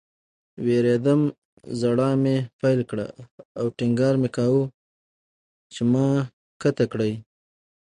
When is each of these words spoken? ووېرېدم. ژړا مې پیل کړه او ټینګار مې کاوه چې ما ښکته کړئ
ووېرېدم. 0.61 1.21
ژړا 1.79 2.09
مې 2.21 2.37
پیل 2.59 2.79
کړه 2.89 3.07
او 3.59 3.65
ټینګار 3.77 4.13
مې 4.21 4.29
کاوه 4.35 4.63
چې 5.73 5.81
ما 5.91 6.07
ښکته 6.59 6.85
کړئ 6.91 7.13